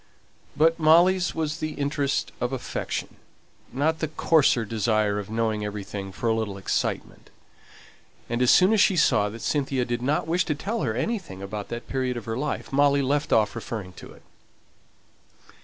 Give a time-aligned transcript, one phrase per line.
[0.57, 3.17] But Molly's was the interest of affection,
[3.71, 7.29] not the coarser desire of knowing everything for a little excitement;
[8.27, 11.43] and as soon as she saw that Cynthia did not wish to tell her anything
[11.43, 14.23] about that period of her life, Molly left off referring to it.